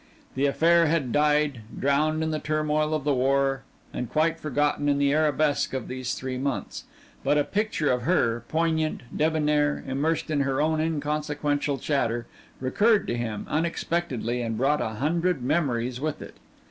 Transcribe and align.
The 0.33 0.47
affair 0.47 0.87
had 0.87 1.11
died, 1.11 1.61
drowned 1.79 2.23
in 2.23 2.31
the 2.31 2.39
turmoil 2.39 2.95
of 2.95 3.03
the 3.03 3.13
war 3.13 3.61
and 3.93 4.09
quite 4.09 4.39
forgotten 4.39 4.89
in 4.89 4.97
the 4.97 5.13
arabesque 5.13 5.75
of 5.75 5.87
these 5.87 6.15
three 6.15 6.39
months, 6.39 6.85
but 7.23 7.37
a 7.37 7.43
picture 7.43 7.91
of 7.91 8.01
her, 8.01 8.43
poignant, 8.49 9.01
debonnaire, 9.15 9.83
immersed 9.85 10.31
in 10.31 10.39
her 10.39 10.59
own 10.59 10.79
inconsequential 10.79 11.77
chatter, 11.77 12.25
recurred 12.59 13.05
to 13.09 13.15
him 13.15 13.45
unexpectedly 13.47 14.41
and 14.41 14.57
brought 14.57 14.81
a 14.81 14.89
hundred 14.97 15.43
memories 15.43 16.01
with 16.01 16.19
it. 16.23 16.33